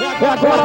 É 0.00 0.06
agora, 0.06 0.64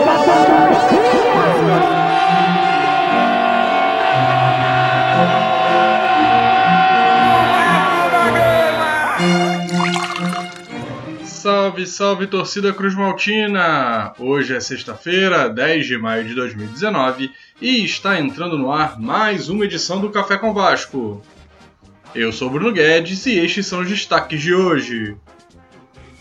Salve, 11.23 11.85
salve 11.85 12.25
torcida 12.25 12.73
Cruz 12.73 12.95
Maltina! 12.95 14.13
Hoje 14.17 14.55
é 14.55 14.59
sexta-feira, 14.59 15.47
10 15.47 15.85
de 15.85 15.97
maio 15.99 16.25
de 16.25 16.33
2019 16.33 17.31
e 17.61 17.85
está 17.85 18.19
entrando 18.19 18.57
no 18.57 18.71
ar 18.71 18.99
mais 18.99 19.47
uma 19.47 19.65
edição 19.65 20.01
do 20.01 20.09
Café 20.09 20.37
com 20.37 20.53
Vasco. 20.53 21.21
Eu 22.15 22.31
sou 22.31 22.49
Bruno 22.49 22.71
Guedes 22.71 23.27
e 23.27 23.37
estes 23.37 23.67
são 23.67 23.81
os 23.81 23.87
destaques 23.87 24.41
de 24.41 24.55
hoje. 24.55 25.15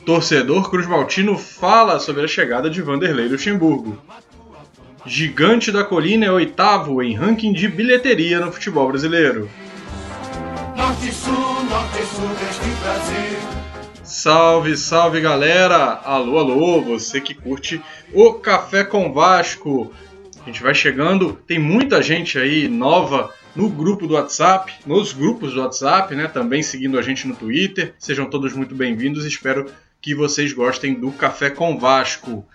Torcedor 0.09 0.70
Cruz 0.70 0.86
Maltino 0.86 1.36
fala 1.36 2.00
sobre 2.00 2.25
a 2.25 2.27
chegada 2.27 2.70
de 2.70 2.80
Vanderlei 2.80 3.29
Luxemburgo. 3.29 4.02
Gigante 5.04 5.71
da 5.71 5.84
Colina 5.84 6.25
é 6.25 6.32
oitavo 6.32 7.03
em 7.03 7.14
ranking 7.14 7.53
de 7.53 7.68
bilheteria 7.68 8.40
no 8.40 8.50
futebol 8.50 8.89
brasileiro. 8.89 9.50
Norte, 10.75 11.12
sul, 11.12 11.34
norte, 11.68 12.03
sul. 12.07 12.26
Salve, 14.03 14.79
salve 14.79 15.21
galera! 15.21 16.00
Alô, 16.03 16.39
alô, 16.39 16.81
você 16.81 17.20
que 17.20 17.34
curte 17.34 17.79
o 18.14 18.32
Café 18.32 18.84
com 18.84 19.12
Vasco. 19.12 19.93
A 20.40 20.46
gente 20.46 20.62
vai 20.62 20.75
chegando, 20.75 21.34
tem 21.46 21.59
muita 21.59 22.00
gente 22.00 22.39
aí 22.39 22.67
nova 22.67 23.31
no 23.54 23.68
grupo 23.68 24.06
do 24.06 24.14
WhatsApp, 24.14 24.72
nos 24.86 25.12
grupos 25.12 25.53
do 25.53 25.61
WhatsApp, 25.61 26.14
né? 26.14 26.29
Também 26.29 26.62
seguindo 26.62 26.98
a 26.98 27.03
gente 27.03 27.29
no 27.29 27.36
Twitter. 27.36 27.93
Sejam 27.98 28.25
todos 28.25 28.54
muito 28.54 28.75
bem-vindos. 28.75 29.26
Espero 29.26 29.67
que 30.00 30.14
vocês 30.14 30.52
gostem 30.52 30.94
do 30.94 31.11
Café 31.12 31.50
com 31.50 31.79
Vasco. 31.79 32.47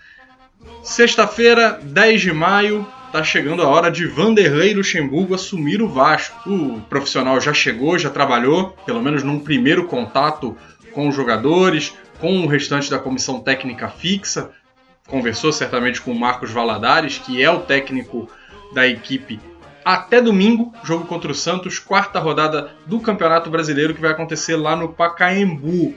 Sexta-feira, 0.82 1.78
10 1.82 2.20
de 2.22 2.32
maio, 2.32 2.86
tá 3.12 3.22
chegando 3.22 3.62
a 3.62 3.68
hora 3.68 3.90
de 3.90 4.06
Vanderlei 4.06 4.74
Luxemburgo 4.74 5.34
assumir 5.34 5.82
o 5.82 5.88
Vasco. 5.88 6.50
O 6.50 6.80
profissional 6.82 7.40
já 7.40 7.52
chegou, 7.52 7.98
já 7.98 8.10
trabalhou, 8.10 8.70
pelo 8.86 9.02
menos 9.02 9.22
num 9.22 9.40
primeiro 9.40 9.86
contato 9.86 10.56
com 10.92 11.08
os 11.08 11.14
jogadores, 11.14 11.94
com 12.20 12.40
o 12.40 12.46
restante 12.46 12.90
da 12.90 12.98
comissão 12.98 13.40
técnica 13.40 13.88
fixa. 13.88 14.50
Conversou 15.06 15.52
certamente 15.52 16.00
com 16.00 16.12
o 16.12 16.18
Marcos 16.18 16.50
Valadares, 16.50 17.18
que 17.18 17.42
é 17.42 17.50
o 17.50 17.60
técnico 17.60 18.28
da 18.72 18.86
equipe 18.86 19.38
até 19.84 20.20
domingo, 20.20 20.72
jogo 20.82 21.06
contra 21.06 21.30
o 21.30 21.34
Santos, 21.34 21.78
quarta 21.78 22.18
rodada 22.18 22.70
do 22.86 23.00
Campeonato 23.00 23.50
Brasileiro 23.50 23.94
que 23.94 24.00
vai 24.00 24.12
acontecer 24.12 24.56
lá 24.56 24.74
no 24.74 24.88
Pacaembu. 24.88 25.94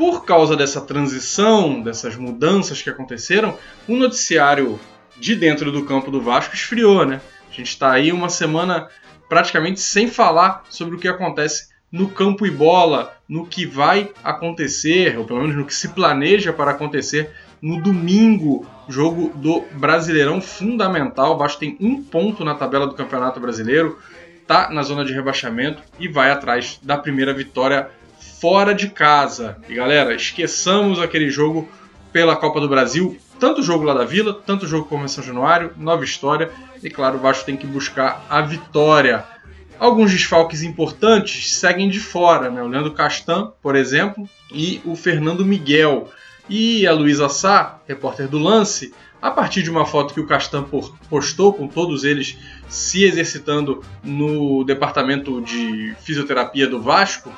Por 0.00 0.24
causa 0.24 0.56
dessa 0.56 0.80
transição, 0.80 1.82
dessas 1.82 2.16
mudanças 2.16 2.80
que 2.80 2.88
aconteceram, 2.88 3.58
o 3.86 3.94
noticiário 3.94 4.80
de 5.18 5.36
dentro 5.36 5.70
do 5.70 5.84
campo 5.84 6.10
do 6.10 6.22
Vasco 6.22 6.54
esfriou, 6.54 7.04
né? 7.04 7.20
A 7.50 7.52
gente 7.52 7.68
está 7.68 7.92
aí 7.92 8.10
uma 8.10 8.30
semana 8.30 8.88
praticamente 9.28 9.78
sem 9.78 10.08
falar 10.08 10.64
sobre 10.70 10.96
o 10.96 10.98
que 10.98 11.06
acontece 11.06 11.68
no 11.92 12.08
campo 12.08 12.46
e 12.46 12.50
bola, 12.50 13.14
no 13.28 13.46
que 13.46 13.66
vai 13.66 14.10
acontecer, 14.24 15.18
ou 15.18 15.26
pelo 15.26 15.42
menos 15.42 15.54
no 15.54 15.66
que 15.66 15.74
se 15.74 15.88
planeja 15.88 16.50
para 16.50 16.70
acontecer 16.70 17.30
no 17.60 17.82
domingo, 17.82 18.66
jogo 18.88 19.30
do 19.34 19.66
Brasileirão 19.72 20.40
fundamental. 20.40 21.34
O 21.34 21.36
Vasco 21.36 21.60
tem 21.60 21.76
um 21.78 22.02
ponto 22.02 22.42
na 22.42 22.54
tabela 22.54 22.86
do 22.86 22.94
Campeonato 22.94 23.38
Brasileiro, 23.38 23.98
tá 24.46 24.70
na 24.70 24.82
zona 24.82 25.04
de 25.04 25.12
rebaixamento 25.12 25.82
e 25.98 26.08
vai 26.08 26.30
atrás 26.30 26.80
da 26.82 26.96
primeira 26.96 27.34
vitória 27.34 27.90
fora 28.40 28.74
de 28.74 28.88
casa. 28.88 29.58
E 29.68 29.74
galera, 29.74 30.14
esqueçamos 30.14 30.98
aquele 30.98 31.28
jogo 31.28 31.68
pela 32.10 32.34
Copa 32.34 32.60
do 32.60 32.68
Brasil, 32.68 33.18
tanto 33.38 33.60
o 33.60 33.62
jogo 33.62 33.84
lá 33.84 33.92
da 33.92 34.04
Vila, 34.04 34.32
tanto 34.34 34.64
o 34.64 34.68
jogo 34.68 34.86
com 34.86 35.00
o 35.00 35.08
São 35.08 35.22
Januário, 35.22 35.72
nova 35.76 36.04
história. 36.04 36.50
E 36.82 36.88
claro, 36.88 37.18
o 37.18 37.20
Vasco 37.20 37.44
tem 37.44 37.56
que 37.56 37.66
buscar 37.66 38.24
a 38.28 38.40
vitória. 38.40 39.24
Alguns 39.78 40.10
desfalques 40.10 40.62
importantes 40.62 41.52
seguem 41.54 41.88
de 41.88 42.00
fora, 42.00 42.50
né? 42.50 42.62
O 42.62 42.68
Leandro 42.68 42.92
Castan, 42.92 43.52
por 43.62 43.76
exemplo, 43.76 44.28
e 44.52 44.80
o 44.84 44.96
Fernando 44.96 45.44
Miguel. 45.44 46.08
E 46.48 46.86
a 46.86 46.92
Luísa 46.92 47.28
Sá, 47.28 47.78
repórter 47.86 48.26
do 48.26 48.38
Lance, 48.38 48.92
a 49.22 49.30
partir 49.30 49.62
de 49.62 49.70
uma 49.70 49.86
foto 49.86 50.14
que 50.14 50.20
o 50.20 50.26
Castan 50.26 50.64
postou 51.08 51.52
com 51.52 51.68
todos 51.68 52.04
eles 52.04 52.38
se 52.68 53.04
exercitando 53.04 53.84
no 54.02 54.64
departamento 54.64 55.40
de 55.42 55.94
fisioterapia 56.00 56.66
do 56.66 56.80
Vasco, 56.80 57.30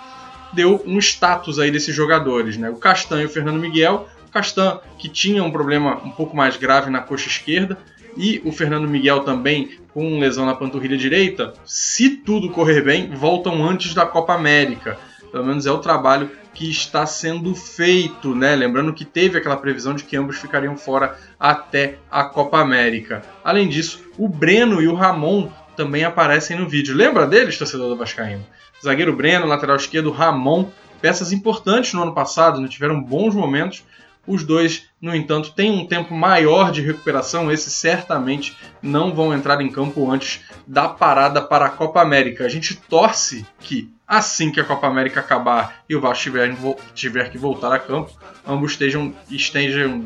deu 0.52 0.82
um 0.86 0.98
status 0.98 1.58
aí 1.58 1.70
desses 1.70 1.94
jogadores, 1.94 2.56
né? 2.56 2.70
O 2.70 2.76
Castan 2.76 3.22
e 3.22 3.24
o 3.24 3.28
Fernando 3.28 3.58
Miguel. 3.60 4.08
O 4.26 4.30
Castan, 4.30 4.80
que 4.98 5.08
tinha 5.08 5.42
um 5.42 5.50
problema 5.50 5.96
um 6.04 6.10
pouco 6.10 6.36
mais 6.36 6.56
grave 6.56 6.90
na 6.90 7.00
coxa 7.00 7.28
esquerda, 7.28 7.78
e 8.16 8.40
o 8.44 8.52
Fernando 8.52 8.88
Miguel 8.88 9.20
também 9.20 9.78
com 9.92 10.18
lesão 10.18 10.46
na 10.46 10.54
panturrilha 10.54 10.96
direita, 10.96 11.52
se 11.64 12.10
tudo 12.10 12.50
correr 12.50 12.82
bem, 12.82 13.10
voltam 13.14 13.64
antes 13.64 13.94
da 13.94 14.06
Copa 14.06 14.34
América. 14.34 14.98
Pelo 15.30 15.46
menos 15.46 15.66
é 15.66 15.70
o 15.70 15.78
trabalho 15.78 16.30
que 16.52 16.70
está 16.70 17.06
sendo 17.06 17.54
feito, 17.54 18.34
né? 18.34 18.54
Lembrando 18.54 18.92
que 18.92 19.04
teve 19.04 19.38
aquela 19.38 19.56
previsão 19.56 19.94
de 19.94 20.04
que 20.04 20.16
ambos 20.16 20.38
ficariam 20.38 20.76
fora 20.76 21.16
até 21.40 21.96
a 22.10 22.24
Copa 22.24 22.58
América. 22.58 23.22
Além 23.42 23.68
disso, 23.68 24.02
o 24.18 24.28
Breno 24.28 24.82
e 24.82 24.88
o 24.88 24.94
Ramon 24.94 25.48
também 25.74 26.04
aparecem 26.04 26.58
no 26.58 26.68
vídeo. 26.68 26.94
Lembra 26.94 27.26
deles, 27.26 27.56
torcedor 27.56 27.88
do 27.88 27.96
Vascaíno? 27.96 28.44
Zagueiro 28.82 29.14
Breno, 29.14 29.46
lateral 29.46 29.76
esquerdo 29.76 30.10
Ramon, 30.10 30.70
peças 31.00 31.32
importantes 31.32 31.92
no 31.92 32.02
ano 32.02 32.14
passado, 32.14 32.60
né? 32.60 32.68
tiveram 32.68 33.02
bons 33.02 33.34
momentos 33.34 33.84
os 34.26 34.42
dois, 34.44 34.86
no 35.00 35.14
entanto, 35.14 35.52
têm 35.52 35.70
um 35.70 35.86
tempo 35.86 36.12
maior 36.14 36.70
de 36.70 36.80
recuperação. 36.80 37.50
Esses 37.50 37.72
certamente 37.72 38.56
não 38.80 39.12
vão 39.12 39.34
entrar 39.34 39.60
em 39.60 39.68
campo 39.68 40.08
antes 40.10 40.40
da 40.66 40.88
parada 40.88 41.42
para 41.42 41.66
a 41.66 41.70
Copa 41.70 42.00
América. 42.00 42.44
A 42.44 42.48
gente 42.48 42.76
torce 42.76 43.44
que, 43.58 43.92
assim 44.06 44.52
que 44.52 44.60
a 44.60 44.64
Copa 44.64 44.86
América 44.86 45.18
acabar 45.20 45.82
e 45.88 45.96
o 45.96 46.00
Vasco 46.00 46.22
tiver, 46.22 46.54
tiver 46.94 47.30
que 47.30 47.38
voltar 47.38 47.72
a 47.72 47.80
campo, 47.80 48.12
ambos 48.46 48.70
estejam, 48.72 49.14
estejam 49.28 50.00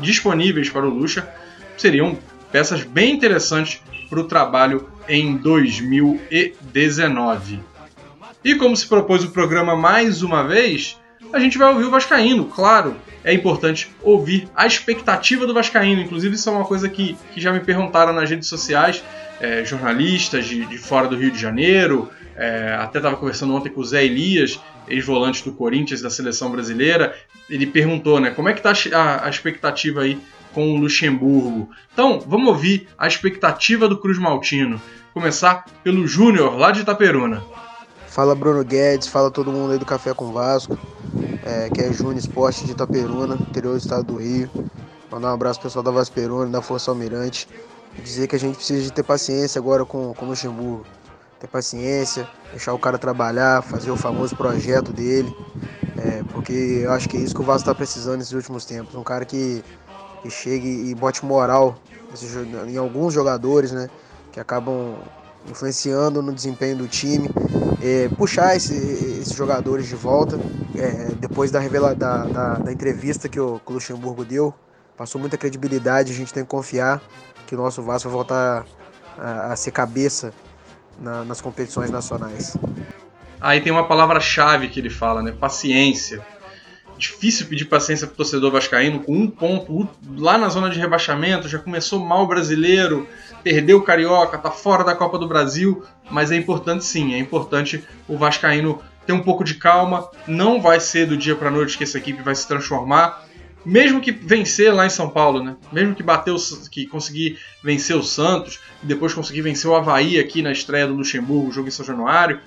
disponíveis 0.00 0.68
para 0.68 0.86
o 0.86 0.90
Lucha. 0.90 1.26
Seriam 1.76 2.18
peças 2.52 2.82
bem 2.82 3.14
interessantes 3.14 3.80
para 4.10 4.20
o 4.20 4.28
trabalho 4.28 4.90
em 5.08 5.38
2019. 5.38 7.73
E 8.44 8.54
como 8.56 8.76
se 8.76 8.86
propôs 8.86 9.24
o 9.24 9.30
programa 9.30 9.74
mais 9.74 10.22
uma 10.22 10.46
vez, 10.46 11.00
a 11.32 11.38
gente 11.38 11.56
vai 11.56 11.72
ouvir 11.72 11.84
o 11.84 11.90
Vascaíno, 11.90 12.44
claro. 12.44 12.94
É 13.24 13.32
importante 13.32 13.90
ouvir 14.02 14.48
a 14.54 14.66
expectativa 14.66 15.46
do 15.46 15.54
Vascaíno. 15.54 16.02
Inclusive, 16.02 16.34
isso 16.34 16.50
é 16.50 16.52
uma 16.52 16.64
coisa 16.64 16.88
que, 16.88 17.16
que 17.32 17.40
já 17.40 17.50
me 17.50 17.60
perguntaram 17.60 18.12
nas 18.12 18.28
redes 18.28 18.46
sociais, 18.46 19.02
é, 19.40 19.64
jornalistas 19.64 20.44
de, 20.44 20.66
de, 20.66 20.76
fora 20.76 21.08
do 21.08 21.16
Rio 21.16 21.30
de 21.30 21.38
Janeiro. 21.38 22.10
É, 22.36 22.76
até 22.78 22.98
estava 22.98 23.16
conversando 23.16 23.54
ontem 23.54 23.70
com 23.70 23.80
o 23.80 23.84
Zé 23.84 24.04
Elias, 24.04 24.60
ex-volante 24.86 25.42
do 25.42 25.52
Corinthians 25.52 26.02
da 26.02 26.10
seleção 26.10 26.50
brasileira. 26.50 27.16
Ele 27.48 27.66
perguntou, 27.66 28.20
né, 28.20 28.30
como 28.30 28.50
é 28.50 28.52
que 28.52 28.60
está 28.60 28.72
a, 28.96 29.26
a 29.26 29.30
expectativa 29.30 30.02
aí 30.02 30.20
com 30.52 30.74
o 30.74 30.76
Luxemburgo. 30.76 31.70
Então, 31.92 32.20
vamos 32.20 32.48
ouvir 32.48 32.88
a 32.98 33.06
expectativa 33.06 33.88
do 33.88 33.98
Cruz 33.98 34.18
Maltino. 34.18 34.80
Começar 35.14 35.64
pelo 35.82 36.06
Júnior, 36.06 36.56
lá 36.56 36.70
de 36.70 36.80
Itaperuna. 36.80 37.42
Fala 38.14 38.32
Bruno 38.32 38.62
Guedes, 38.62 39.08
fala 39.08 39.28
todo 39.28 39.50
mundo 39.50 39.72
aí 39.72 39.78
do 39.78 39.84
Café 39.84 40.14
com 40.14 40.32
Vasco 40.32 40.78
é, 41.44 41.68
que 41.68 41.80
é 41.80 41.92
Júnior 41.92 42.16
Esporte 42.16 42.64
de 42.64 42.70
Itaperuna, 42.70 43.34
interior 43.34 43.72
do 43.72 43.78
estado 43.78 44.04
do 44.04 44.16
Rio. 44.16 44.48
Mandar 45.10 45.32
um 45.32 45.34
abraço 45.34 45.60
pessoal 45.60 45.82
da 45.82 45.90
Vasperuna, 45.90 46.48
da 46.48 46.62
Força 46.62 46.92
Almirante. 46.92 47.48
Dizer 48.04 48.28
que 48.28 48.36
a 48.36 48.38
gente 48.38 48.54
precisa 48.54 48.84
de 48.84 48.92
ter 48.92 49.02
paciência 49.02 49.58
agora 49.58 49.84
com, 49.84 50.14
com 50.14 50.26
o 50.26 50.28
Luxemburgo. 50.28 50.86
Ter 51.40 51.48
paciência, 51.48 52.28
deixar 52.52 52.72
o 52.72 52.78
cara 52.78 52.98
trabalhar, 52.98 53.62
fazer 53.62 53.90
o 53.90 53.96
famoso 53.96 54.36
projeto 54.36 54.92
dele. 54.92 55.36
É, 55.98 56.22
porque 56.32 56.52
eu 56.84 56.92
acho 56.92 57.08
que 57.08 57.16
é 57.16 57.20
isso 57.20 57.34
que 57.34 57.40
o 57.40 57.44
Vasco 57.44 57.62
está 57.62 57.74
precisando 57.74 58.18
nesses 58.18 58.32
últimos 58.32 58.64
tempos. 58.64 58.94
Um 58.94 59.02
cara 59.02 59.24
que, 59.24 59.60
que 60.22 60.30
chegue 60.30 60.68
e 60.68 60.94
bote 60.94 61.24
moral 61.24 61.74
em 62.68 62.76
alguns 62.76 63.12
jogadores, 63.12 63.72
né? 63.72 63.90
Que 64.30 64.38
acabam 64.38 64.94
influenciando 65.48 66.22
no 66.22 66.32
desempenho 66.32 66.76
do 66.76 66.88
time, 66.88 67.28
é, 67.82 68.08
puxar 68.16 68.56
esse, 68.56 68.74
esses 68.74 69.34
jogadores 69.34 69.86
de 69.86 69.94
volta. 69.94 70.38
É, 70.76 71.12
depois 71.14 71.50
da, 71.50 71.60
revela, 71.60 71.94
da, 71.94 72.24
da, 72.24 72.54
da, 72.54 72.72
entrevista 72.72 73.28
que 73.28 73.38
o, 73.38 73.60
que 73.60 73.70
o 73.70 73.74
Luxemburgo 73.74 74.24
deu, 74.24 74.52
passou 74.96 75.20
muita 75.20 75.36
credibilidade. 75.36 76.12
A 76.12 76.14
gente 76.14 76.32
tem 76.32 76.42
que 76.42 76.48
confiar 76.48 77.00
que 77.46 77.54
o 77.54 77.58
nosso 77.58 77.82
Vasco 77.82 78.08
vai 78.08 78.16
voltar 78.16 78.66
a, 79.18 79.52
a 79.52 79.56
ser 79.56 79.70
cabeça 79.70 80.32
na, 80.98 81.24
nas 81.24 81.40
competições 81.40 81.90
nacionais. 81.90 82.56
Aí 83.40 83.60
tem 83.60 83.72
uma 83.72 83.86
palavra-chave 83.86 84.68
que 84.68 84.80
ele 84.80 84.90
fala, 84.90 85.22
né? 85.22 85.32
Paciência. 85.32 86.24
Difícil 86.96 87.46
pedir 87.46 87.66
paciência 87.66 88.06
para 88.06 88.14
o 88.14 88.16
torcedor 88.16 88.50
vascaíno 88.52 89.00
com 89.00 89.14
um 89.14 89.28
ponto 89.28 89.88
lá 90.16 90.38
na 90.38 90.48
zona 90.48 90.70
de 90.70 90.78
rebaixamento, 90.78 91.48
já 91.48 91.58
começou 91.58 91.98
mal 91.98 92.22
o 92.22 92.26
brasileiro, 92.26 93.06
perdeu 93.44 93.76
o 93.78 93.82
Carioca, 93.82 94.38
tá 94.38 94.50
fora 94.50 94.82
da 94.82 94.96
Copa 94.96 95.18
do 95.18 95.28
Brasil, 95.28 95.84
mas 96.10 96.32
é 96.32 96.36
importante 96.36 96.84
sim, 96.84 97.12
é 97.12 97.18
importante 97.18 97.84
o 98.08 98.16
Vascaíno 98.16 98.80
ter 99.06 99.12
um 99.12 99.22
pouco 99.22 99.44
de 99.44 99.54
calma, 99.54 100.08
não 100.26 100.62
vai 100.62 100.80
ser 100.80 101.06
do 101.06 101.16
dia 101.16 101.36
para 101.36 101.50
noite 101.50 101.76
que 101.76 101.84
essa 101.84 101.98
equipe 101.98 102.22
vai 102.22 102.34
se 102.34 102.48
transformar. 102.48 103.22
mesmo 103.64 104.00
que 104.00 104.12
vencer 104.12 104.72
lá 104.74 104.84
em 104.86 104.90
São 104.90 105.08
Paulo, 105.08 105.42
né? 105.42 105.56
Mesmo 105.72 105.94
que 105.94 106.02
bater 106.02 106.34
que 106.70 106.86
conseguir 106.86 107.38
vencer 107.62 107.96
o 107.96 108.02
Santos 108.02 108.60
e 108.82 108.86
depois 108.86 109.14
conseguir 109.14 109.40
vencer 109.40 109.70
o 109.70 109.74
Havaí 109.74 110.18
aqui 110.18 110.42
na 110.42 110.52
estreia 110.52 110.86
do 110.86 110.94
Luxemburgo, 110.94 111.50
jogo 111.50 111.68
em 111.68 111.70
São 111.70 111.84
Januário, 111.84 112.40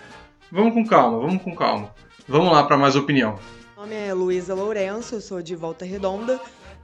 vamos 0.51 0.73
com 0.73 0.85
calma, 0.85 1.19
vamos 1.19 1.41
com 1.41 1.55
calma. 1.55 1.91
Vamos 2.27 2.51
lá 2.51 2.63
para 2.63 2.77
mais 2.77 2.95
opinião. 2.95 3.39
Meu 3.75 3.85
nome 3.85 3.95
é 3.95 4.13
Luísa 4.13 4.53
Lourenço, 4.53 5.15
eu 5.15 5.21
sou 5.21 5.41
de 5.41 5.55
Volta 5.55 5.85
Redonda. 5.85 6.39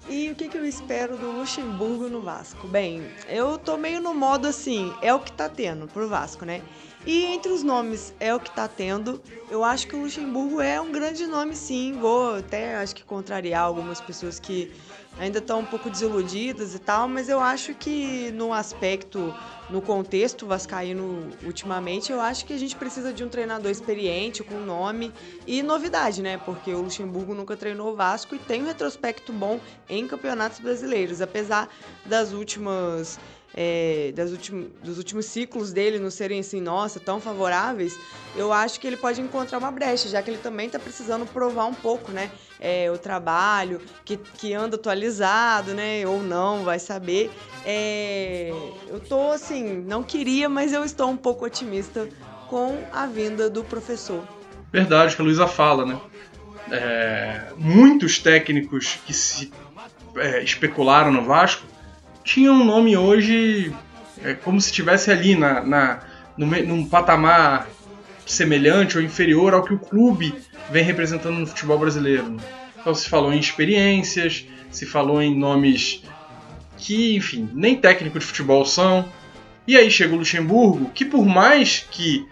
E 0.10 0.30
o 0.30 0.36
que, 0.36 0.50
que 0.50 0.58
eu 0.58 0.66
espero 0.66 1.16
do 1.18 1.32
Luxemburgo 1.32 2.10
no 2.10 2.22
Vasco? 2.22 2.68
Bem, 2.68 3.02
eu 3.30 3.58
tô 3.58 3.78
meio 3.78 4.02
no 4.02 4.14
modo 4.14 4.48
assim, 4.48 4.94
é 5.02 5.14
o 5.14 5.20
que 5.20 5.32
tá 5.32 5.48
tendo 5.48 5.88
pro 5.88 6.10
Vasco, 6.10 6.44
né? 6.46 6.62
E 7.06 7.26
entre 7.26 7.52
os 7.52 7.64
nomes 7.64 8.14
é 8.18 8.34
o 8.34 8.40
que 8.40 8.50
está 8.50 8.66
tendo. 8.66 9.22
Eu 9.50 9.64
acho 9.64 9.88
que 9.88 9.96
o 9.96 10.02
Luxemburgo 10.04 10.62
é 10.62 10.80
um 10.80 10.90
grande 10.90 11.28
nome, 11.28 11.54
sim. 11.54 11.98
Vou 12.00 12.36
até 12.36 12.76
acho 12.76 12.96
que 12.96 13.04
contrariar 13.04 13.64
algumas 13.64 14.00
pessoas 14.00 14.40
que 14.40 14.72
ainda 15.20 15.40
estão 15.40 15.60
um 15.60 15.66
pouco 15.66 15.90
desiludidas 15.90 16.74
e 16.74 16.80
tal, 16.80 17.08
mas 17.08 17.28
eu 17.28 17.40
acho 17.40 17.74
que 17.74 18.32
no 18.32 18.54
aspecto, 18.54 19.34
no 19.70 19.82
contexto 19.82 20.48
vascaíno 20.48 21.30
ultimamente, 21.44 22.12
eu 22.12 22.22
acho 22.22 22.46
que 22.46 22.54
a 22.54 22.58
gente 22.58 22.76
precisa 22.76 23.14
de 23.14 23.24
um 23.24 23.30
treinador 23.30 23.70
experiente, 23.70 24.42
com 24.42 24.56
nome 24.62 25.12
e 25.46 25.62
novidade, 25.62 26.22
né? 26.22 26.38
Porque 26.38 26.72
o 26.72 26.82
Luxemburgo 26.82 27.36
nunca 27.36 27.56
treinou 27.56 27.92
o 27.92 27.96
Vasco 27.96 28.34
e 28.34 28.40
tem 28.40 28.64
um 28.64 28.66
retrospecto 28.66 29.34
bom 29.34 29.60
em 29.90 30.08
campeonatos 30.08 30.60
brasileiros, 30.60 31.22
apesar 31.22 31.70
das 32.06 32.32
últimas 32.32 33.20
é, 33.56 34.12
das 34.16 34.32
últimos, 34.32 34.68
dos 34.84 34.98
últimos 34.98 35.26
ciclos 35.26 35.72
dele 35.72 36.00
não 36.00 36.10
serem 36.10 36.40
assim, 36.40 36.60
nossa, 36.60 37.00
tão 37.00 37.22
favoráveis, 37.22 37.98
eu 38.36 38.52
acho 38.52 38.80
que 38.80 38.88
ele 38.88 38.98
pode 38.98 39.22
encontrar 39.22 39.60
uma 39.60 39.72
brecha, 39.72 40.10
já 40.10 40.22
que 40.22 40.32
ele 40.32 40.40
também 40.40 40.66
está 40.68 40.80
precisando 40.80 41.26
provar 41.26 41.66
um 41.66 41.74
pouco, 41.74 42.12
né? 42.12 42.32
É, 42.60 42.90
o 42.90 42.98
trabalho, 42.98 43.82
que, 44.06 44.18
que 44.18 44.54
anda 44.54 44.76
atualizado, 44.76 45.74
né? 45.74 46.08
Ou 46.08 46.22
não, 46.24 46.64
vai 46.64 46.80
saber. 46.80 47.30
É, 47.66 48.52
eu 48.88 49.00
tô 49.00 49.32
assim, 49.32 49.84
não 49.86 50.02
queria, 50.02 50.50
mas 50.50 50.74
eu 50.74 50.84
estou 50.84 51.10
um 51.10 51.18
pouco 51.18 51.46
otimista 51.46 52.10
com 52.50 52.84
a 52.92 53.06
vinda 53.06 53.50
do 53.50 53.64
professor. 53.64 54.24
Verdade, 54.72 55.16
que 55.16 55.22
a 55.22 55.26
Luísa 55.26 55.46
fala, 55.46 55.86
né? 55.86 56.00
É, 56.72 57.52
muitos 57.58 58.18
técnicos 58.18 58.98
que 59.06 59.14
se 59.14 59.52
é, 60.16 60.42
especularam 60.42 61.12
no 61.12 61.24
Vasco 61.24 61.73
tinha 62.24 62.52
um 62.52 62.64
nome 62.64 62.96
hoje 62.96 63.74
é, 64.24 64.34
como 64.34 64.60
se 64.60 64.70
estivesse 64.70 65.12
ali 65.12 65.36
na, 65.36 65.62
na, 65.62 66.00
no, 66.38 66.46
num 66.46 66.86
patamar 66.86 67.68
semelhante 68.26 68.98
ou 68.98 69.04
inferior 69.04 69.54
ao 69.54 69.64
que 69.64 69.74
o 69.74 69.80
clube 69.80 70.34
vem 70.72 70.84
representando 70.84 71.38
no 71.38 71.48
futebol 71.48 71.78
brasileiro. 71.78 72.38
Então 72.80 72.96
se 72.96 73.10
falou 73.10 73.34
em 73.34 73.40
experiências, 73.40 74.46
se 74.72 74.86
falou 74.86 75.22
em 75.22 75.38
nomes 75.38 76.04
que, 76.78 77.16
enfim, 77.16 77.50
nem 77.54 77.76
técnico 77.76 78.20
de 78.20 78.26
futebol 78.26 78.66
são. 78.66 79.06
E 79.68 79.78
aí 79.78 79.90
chega 79.90 80.14
o 80.14 80.18
Luxemburgo, 80.18 80.90
que 80.94 81.06
por 81.06 81.26
mais 81.26 81.88
que 81.90 82.28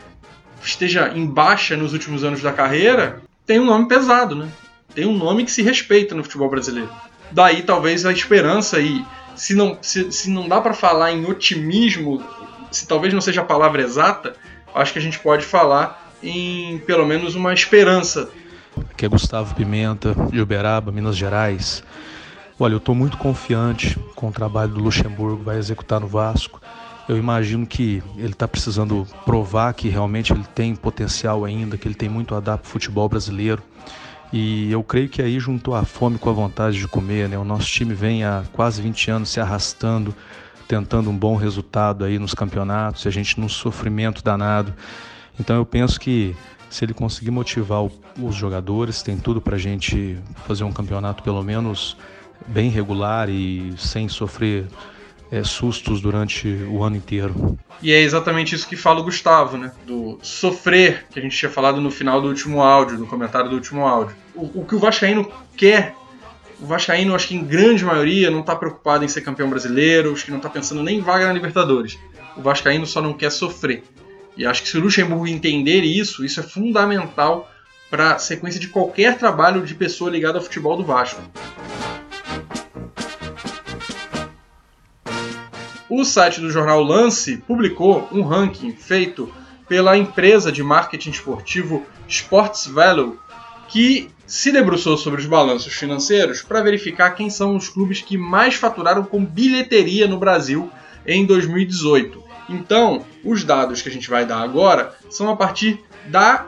esteja 0.64 1.12
em 1.16 1.26
baixa 1.26 1.78
nos 1.78 1.94
últimos 1.94 2.24
anos 2.24 2.42
da 2.42 2.52
carreira, 2.52 3.22
tem 3.46 3.60
um 3.60 3.66
nome 3.66 3.88
pesado, 3.88 4.36
né? 4.36 4.50
Tem 4.94 5.06
um 5.06 5.18
nome 5.18 5.46
que 5.46 5.52
se 5.52 5.62
respeita 5.62 6.14
no 6.14 6.24
futebol 6.24 6.50
brasileiro. 6.50 6.90
Daí 7.32 7.64
talvez 7.64 8.06
a 8.06 8.12
esperança 8.12 8.80
e 8.80 9.06
se 9.42 9.56
não, 9.56 9.76
se, 9.82 10.12
se 10.12 10.30
não 10.30 10.48
dá 10.48 10.62
para 10.62 10.72
falar 10.72 11.12
em 11.12 11.26
otimismo, 11.26 12.24
se 12.70 12.88
talvez 12.88 13.12
não 13.12 13.20
seja 13.20 13.42
a 13.42 13.44
palavra 13.44 13.82
exata, 13.82 14.36
acho 14.72 14.94
que 14.94 15.00
a 15.00 15.02
gente 15.02 15.18
pode 15.18 15.44
falar 15.44 16.14
em 16.22 16.78
pelo 16.86 17.08
menos 17.08 17.34
uma 17.34 17.52
esperança. 17.52 18.30
Aqui 18.92 19.04
é 19.04 19.10
Gustavo 19.10 19.56
Pimenta, 19.56 20.14
de 20.32 20.40
Uberaba, 20.40 20.92
Minas 20.92 21.18
Gerais. 21.18 21.84
Olha, 22.60 22.74
eu 22.74 22.78
estou 22.78 22.94
muito 22.94 23.18
confiante 23.18 23.98
com 24.14 24.28
o 24.28 24.32
trabalho 24.32 24.74
do 24.74 24.80
Luxemburgo, 24.80 25.44
vai 25.44 25.58
executar 25.58 26.00
no 26.00 26.08
Vasco. 26.08 26.62
Eu 27.10 27.18
imagino 27.18 27.66
que 27.66 28.04
ele 28.18 28.34
está 28.34 28.48
precisando 28.48 29.08
provar 29.26 29.74
que 29.74 29.90
realmente 29.90 30.32
ele 30.32 30.46
tem 30.54 30.76
potencial 30.76 31.46
ainda, 31.46 31.80
que 31.80 31.88
ele 31.88 31.96
tem 31.96 32.08
muito 32.08 32.36
a 32.36 32.40
dar 32.40 32.60
para 32.60 32.68
o 32.68 32.70
futebol 32.70 33.10
brasileiro. 33.10 33.64
E 34.32 34.72
eu 34.72 34.82
creio 34.82 35.10
que 35.10 35.22
aí 35.22 35.40
juntou 35.40 35.76
a 35.76 35.84
fome 35.84 36.18
com 36.18 36.30
a 36.30 36.34
vontade 36.34 36.78
de 36.78 36.88
comer, 36.88 37.28
né? 37.28 37.38
O 37.38 37.44
nosso 37.44 37.68
time 37.68 37.94
vem 37.94 38.24
há 38.24 38.44
quase 38.54 38.82
20 38.82 39.12
anos 39.12 39.30
se 39.30 39.42
arrastando, 39.42 40.16
tentando 40.68 41.10
um 41.10 41.18
bom 41.18 41.36
resultado 41.36 42.06
aí 42.06 42.18
nos 42.18 42.34
campeonatos, 42.34 43.04
e 43.04 43.08
a 43.10 43.12
gente 43.12 43.40
num 43.40 43.50
sofrimento 43.50 44.24
danado. 44.24 44.74
Então 45.38 45.58
eu 45.58 45.66
penso 45.66 46.00
que 46.00 46.34
se 46.70 46.86
ele 46.86 46.94
conseguir 46.94 47.32
motivar 47.32 47.84
os 48.18 48.36
jogadores, 48.36 49.02
tem 49.02 49.18
tudo 49.18 49.42
para 49.42 49.58
a 49.58 49.60
gente 49.60 50.18
fazer 50.48 50.64
um 50.64 50.72
campeonato 50.72 51.22
pelo 51.22 51.44
menos 51.44 51.98
bem 52.48 52.70
regular 52.70 53.30
e 53.30 53.74
sem 53.78 54.08
sofrer 54.08 54.66
é, 55.32 55.44
sustos 55.44 56.02
durante 56.02 56.48
o 56.70 56.84
ano 56.84 56.98
inteiro. 56.98 57.58
E 57.82 57.92
é 57.92 58.02
exatamente 58.02 58.54
isso 58.54 58.68
que 58.68 58.76
fala 58.76 59.00
o 59.00 59.04
Gustavo, 59.04 59.58
né? 59.58 59.72
Do 59.88 60.20
sofrer, 60.22 61.06
que 61.10 61.18
a 61.18 61.22
gente 61.22 61.36
tinha 61.36 61.50
falado 61.50 61.80
no 61.80 61.90
final 61.90 62.22
do 62.22 62.28
último 62.28 62.62
áudio, 62.62 62.98
no 62.98 63.08
comentário 63.08 63.50
do 63.50 63.56
último 63.56 63.88
áudio. 63.88 64.16
O, 64.36 64.62
o 64.62 64.66
que 64.66 64.76
o 64.76 64.80
Vascaíno 64.80 65.32
quer, 65.56 65.96
o 66.60 66.66
Vascaíno, 66.66 67.16
acho 67.16 67.30
que 67.30 67.36
em 67.36 67.44
grande 67.44 67.86
maioria, 67.86 68.30
não 68.30 68.42
está 68.42 68.56
preocupado 68.56 69.06
em 69.06 69.08
ser 69.08 69.22
campeão 69.22 69.50
brasileiro, 69.50 70.12
acho 70.12 70.26
que 70.26 70.32
não 70.32 70.38
está 70.38 70.50
pensando 70.50 70.84
nem 70.84 71.00
em 71.00 71.02
vaga 71.02 71.26
na 71.26 71.34
Libertadores. 71.34 71.98
O 72.36 72.42
Vascaíno 72.42 72.86
só 72.86 73.02
não 73.02 73.14
quer 73.14 73.32
sofrer. 73.32 73.84
E 74.36 74.46
acho 74.46 74.62
que 74.62 74.70
se 74.70 74.78
o 74.78 74.82
Luxemburgo 74.82 75.28
entender 75.28 75.82
isso, 75.82 76.24
isso 76.26 76.40
é 76.40 76.44
fundamental 76.44 77.50
para 77.90 78.14
a 78.14 78.20
sequência 78.20 78.60
de 78.60 78.70
qualquer 78.70 79.18
trabalho 79.18 79.66
de 79.66 79.76
pessoa 79.76 80.10
ligada 80.10 80.38
ao 80.38 80.44
futebol 80.44 80.78
do 80.78 80.84
Vasco. 80.84 81.22
O 85.94 86.06
site 86.06 86.40
do 86.40 86.50
jornal 86.50 86.82
Lance 86.82 87.44
publicou 87.46 88.08
um 88.14 88.22
ranking 88.22 88.72
feito 88.72 89.30
pela 89.68 89.98
empresa 89.98 90.50
de 90.50 90.64
marketing 90.64 91.10
esportivo 91.10 91.86
Sports 92.08 92.66
Value, 92.66 93.20
que 93.68 94.10
se 94.26 94.54
debruçou 94.54 94.96
sobre 94.96 95.20
os 95.20 95.28
balanços 95.28 95.74
financeiros 95.74 96.42
para 96.42 96.64
verificar 96.64 97.12
quem 97.12 97.30
são 97.30 97.58
os 97.58 97.68
clubes 97.68 98.00
que 98.00 98.18
mais 98.18 98.56
faturaram 98.56 99.04
com 99.04 99.26
bilheteria 99.26 100.08
no 100.08 100.18
Brasil 100.18 100.72
em 101.06 101.26
2018. 101.26 102.24
Então, 102.48 103.06
os 103.22 103.44
dados 103.44 103.82
que 103.82 103.90
a 103.90 103.92
gente 103.92 104.10
vai 104.10 104.26
dar 104.26 104.40
agora 104.40 104.96
são 105.10 105.30
a 105.30 105.36
partir 105.36 105.78
da 106.06 106.48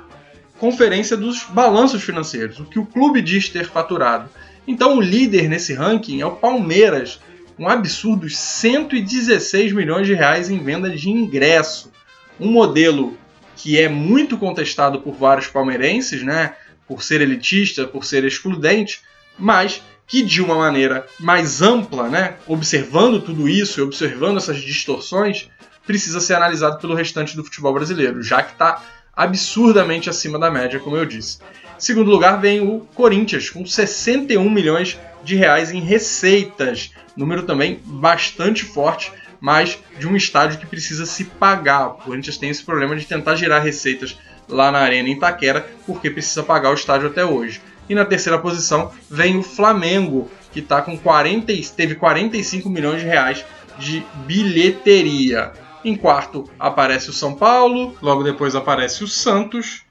conferência 0.58 1.18
dos 1.18 1.44
balanços 1.44 2.02
financeiros, 2.02 2.62
o 2.62 2.66
que 2.66 2.80
o 2.80 2.86
clube 2.86 3.22
diz 3.22 3.50
ter 3.50 3.66
faturado. 3.66 4.30
Então, 4.66 4.98
o 4.98 5.02
líder 5.02 5.50
nesse 5.50 5.74
ranking 5.74 6.22
é 6.22 6.26
o 6.26 6.32
Palmeiras, 6.32 7.20
um 7.58 7.68
absurdo 7.68 8.30
116 8.30 9.72
milhões 9.72 10.08
de 10.08 10.14
reais 10.14 10.50
em 10.50 10.58
venda 10.64 10.90
de 10.90 11.10
ingresso. 11.10 11.92
Um 12.40 12.52
modelo 12.52 13.18
que 13.56 13.80
é 13.80 13.88
muito 13.88 14.38
contestado 14.38 15.02
por 15.02 15.14
vários 15.14 15.48
palmeirenses, 15.48 16.24
né? 16.24 16.56
Por 16.88 17.04
ser 17.04 17.22
elitista, 17.22 17.88
por 17.88 18.04
ser 18.04 18.24
excludente, 18.26 19.02
mas 19.38 19.82
que 20.08 20.22
de 20.22 20.42
uma 20.42 20.56
maneira 20.56 21.08
mais 21.20 21.62
ampla, 21.62 22.10
né? 22.10 22.36
Observando 22.48 23.22
tudo 23.22 23.48
isso 23.48 23.80
e 23.80 23.84
observando 23.84 24.38
essas 24.38 24.60
distorções, 24.62 25.50
precisa 25.86 26.20
ser 26.20 26.36
analisado 26.36 26.80
pelo 26.80 26.96
restante 26.96 27.36
do 27.36 27.44
futebol 27.44 27.74
brasileiro, 27.74 28.22
já 28.22 28.42
que 28.42 28.54
está 28.54 28.82
absurdamente 29.16 30.10
acima 30.10 30.40
da 30.40 30.52
média, 30.52 30.80
como 30.80 30.98
eu 30.98 31.06
disse. 31.06 31.40
Em 31.78 31.82
segundo 31.82 32.10
lugar 32.10 32.40
vem 32.40 32.62
o 32.62 32.82
Corinthians, 32.94 33.50
com 33.50 33.66
61 33.66 34.50
milhões 34.50 35.00
de 35.24 35.36
reais 35.36 35.72
em 35.72 35.82
receitas 35.82 36.92
número 37.16 37.44
também 37.44 37.80
bastante 37.84 38.64
forte, 38.64 39.12
mas 39.40 39.78
de 40.00 40.08
um 40.08 40.16
estádio 40.16 40.60
que 40.60 40.66
precisa 40.66 41.06
se 41.06 41.26
pagar. 41.26 41.88
O 41.88 41.94
Corinthians 41.94 42.38
tem 42.38 42.50
esse 42.50 42.64
problema 42.64 42.96
de 42.96 43.06
tentar 43.06 43.36
gerar 43.36 43.60
receitas 43.60 44.18
lá 44.48 44.72
na 44.72 44.80
Arena 44.80 45.10
em 45.10 45.14
Itaquera, 45.14 45.68
porque 45.86 46.10
precisa 46.10 46.44
pagar 46.44 46.72
o 46.72 46.76
estádio 46.76 47.08
até 47.08 47.26
hoje. 47.26 47.62
E 47.90 47.96
na 47.96 48.06
terceira 48.06 48.40
posição 48.40 48.92
vem 49.10 49.38
o 49.38 49.44
Flamengo, 49.44 50.30
que 50.52 50.62
tá 50.62 50.82
com 50.82 50.98
40, 50.98 51.54
teve 51.76 51.96
45 51.96 52.70
milhões 52.70 53.02
de 53.02 53.08
reais 53.08 53.44
de 53.78 54.04
bilheteria. 54.26 55.52
Em 55.84 55.96
quarto 55.96 56.50
aparece 56.58 57.10
o 57.10 57.14
São 57.14 57.36
Paulo, 57.36 57.96
logo 58.02 58.24
depois 58.24 58.56
aparece 58.56 59.04
o 59.04 59.08
Santos, 59.08 59.84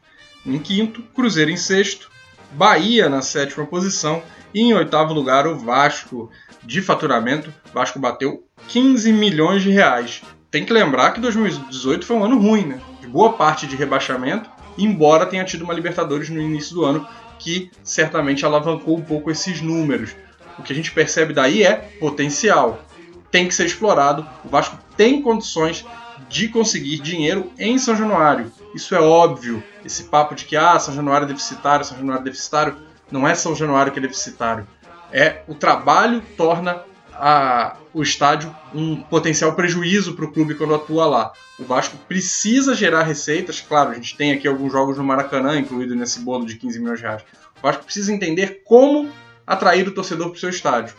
em 0.47 0.59
quinto, 0.59 1.03
Cruzeiro 1.15 1.51
em 1.51 1.57
sexto, 1.57 2.11
Bahia 2.53 3.09
na 3.09 3.23
sétima 3.23 3.67
posição 3.67 4.23
e 4.55 4.61
em 4.61 4.75
oitavo 4.75 5.13
lugar 5.13 5.47
o 5.47 5.59
Vasco 5.59 6.31
de 6.63 6.81
faturamento, 6.81 7.53
Vasco 7.73 7.99
bateu 7.99 8.45
15 8.69 9.13
milhões 9.13 9.63
de 9.63 9.71
reais. 9.71 10.23
Tem 10.51 10.65
que 10.65 10.73
lembrar 10.73 11.13
que 11.13 11.21
2018 11.21 12.07
foi 12.07 12.17
um 12.17 12.25
ano 12.25 12.39
ruim, 12.39 12.67
né? 12.67 12.81
De 13.01 13.07
boa 13.07 13.33
parte 13.33 13.67
de 13.67 13.77
rebaixamento, 13.77 14.51
embora 14.79 15.27
tenha 15.27 15.45
tido 15.45 15.63
uma 15.63 15.75
Libertadores 15.75 16.29
no 16.29 16.41
início 16.41 16.75
do 16.75 16.85
ano 16.85 17.07
que 17.39 17.71
certamente 17.83 18.45
alavancou 18.45 18.97
um 18.97 19.03
pouco 19.03 19.31
esses 19.31 19.61
números. 19.61 20.15
O 20.59 20.63
que 20.63 20.73
a 20.73 20.77
gente 20.77 20.93
percebe 20.93 21.33
daí 21.33 21.63
é 21.63 21.75
potencial. 21.99 22.85
Tem 23.31 23.49
que 23.49 23.55
ser 23.55 23.67
explorado. 23.67 24.27
O 24.45 24.49
Vasco 24.49 24.79
tem 24.97 25.23
condições 25.23 25.85
de 26.29 26.49
conseguir 26.49 26.99
dinheiro 26.99 27.53
em 27.59 27.79
São 27.79 27.97
Januário. 27.97 28.53
Isso 28.75 28.95
é 28.95 29.01
óbvio. 29.01 29.63
Esse 29.85 30.05
papo 30.05 30.35
de 30.35 30.45
que 30.45 30.57
ah, 30.57 30.79
São 30.79 30.95
Januário 30.95 31.25
é 31.25 31.29
deficitário, 31.29 31.85
São 31.85 31.97
Januário 31.97 32.23
é 32.23 32.25
deficitário, 32.25 32.77
não 33.11 33.27
é 33.27 33.35
São 33.35 33.55
Januário 33.55 33.93
que 33.93 33.99
é 33.99 34.03
deficitário 34.03 34.67
É 35.13 35.43
o 35.47 35.55
trabalho 35.55 36.23
torna 36.37 36.83
a, 37.15 37.77
o 37.93 38.03
estádio 38.03 38.55
um 38.75 38.97
potencial 38.97 39.55
prejuízo 39.55 40.15
para 40.15 40.25
o 40.25 40.33
clube 40.33 40.55
quando 40.55 40.75
atua 40.75 41.07
lá. 41.07 41.33
O 41.59 41.65
Vasco 41.65 41.97
precisa 42.09 42.75
gerar 42.75 43.03
receitas, 43.03 43.61
claro, 43.61 43.91
a 43.91 43.95
gente 43.95 44.17
tem 44.17 44.33
aqui 44.33 44.49
alguns 44.49 44.73
jogos 44.73 44.97
no 44.97 45.05
Maracanã 45.05 45.59
incluído 45.59 45.95
nesse 45.95 46.21
bolo 46.21 46.47
de 46.47 46.57
15 46.57 46.79
milhões 46.81 46.99
de 46.99 47.05
reais. 47.05 47.23
O 47.59 47.63
Vasco 47.63 47.85
precisa 47.85 48.13
entender 48.13 48.63
como 48.65 49.11
atrair 49.47 49.87
o 49.87 49.93
torcedor 49.93 50.29
para 50.29 50.37
o 50.37 50.41
seu 50.41 50.49
estádio, 50.49 50.95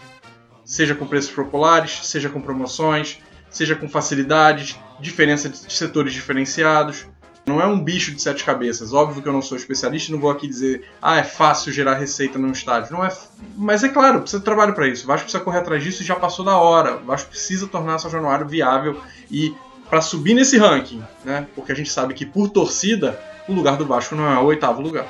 seja 0.64 0.94
com 0.94 1.08
preços 1.08 1.32
populares, 1.32 2.00
seja 2.04 2.30
com 2.30 2.40
promoções, 2.40 3.20
seja 3.54 3.76
com 3.76 3.88
facilidades, 3.88 4.78
diferença 5.00 5.48
de 5.48 5.72
setores 5.72 6.12
diferenciados. 6.12 7.06
Não 7.46 7.62
é 7.62 7.68
um 7.68 7.80
bicho 7.80 8.14
de 8.14 8.22
sete 8.22 8.44
cabeças. 8.44 8.94
Óbvio 8.94 9.22
que 9.22 9.28
eu 9.28 9.34
não 9.34 9.42
sou 9.42 9.58
especialista 9.58 10.12
não 10.12 10.20
vou 10.20 10.32
aqui 10.32 10.48
dizer, 10.48 10.90
ah, 11.02 11.18
é 11.18 11.24
fácil 11.24 11.72
gerar 11.72 11.96
receita 11.96 12.40
num 12.40 12.52
estádio. 12.52 12.94
Não 12.94 13.06
é, 13.06 13.16
mas 13.56 13.84
é 13.84 13.90
claro, 13.90 14.22
precisa 14.22 14.40
de 14.40 14.46
trabalho 14.46 14.74
para 14.74 14.88
isso. 14.88 15.04
O 15.04 15.08
Vasco 15.08 15.26
precisa 15.26 15.44
correr 15.44 15.60
atrás 15.60 15.84
disso 15.84 16.02
e 16.02 16.06
já 16.06 16.16
passou 16.16 16.44
da 16.44 16.58
hora. 16.58 16.98
O 16.98 17.06
Vasco 17.06 17.30
precisa 17.30 17.68
tornar 17.68 18.00
São 18.00 18.10
Januário 18.10 18.48
viável 18.48 19.00
e 19.30 19.54
para 19.90 20.02
subir 20.02 20.34
nesse 20.34 20.58
ranking, 20.58 21.04
né? 21.24 21.46
Porque 21.54 21.72
a 21.72 21.76
gente 21.76 21.92
sabe 21.92 22.14
que 22.14 22.26
por 22.26 22.50
torcida 22.50 23.20
o 23.48 23.54
lugar 23.54 23.76
do 23.78 23.86
Vasco 23.86 24.16
não 24.16 24.26
é 24.26 24.40
o 24.40 24.46
oitavo 24.46 24.82
lugar. 24.82 25.06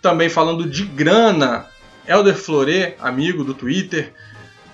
Também 0.00 0.28
falando 0.30 0.68
de 0.68 0.84
grana, 0.86 1.66
Elder 2.08 2.34
Flore, 2.34 2.94
amigo 2.98 3.44
do 3.44 3.52
Twitter, 3.52 4.14